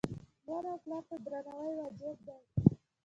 [0.45, 2.35] مور او پلار ته درناوی واجب دی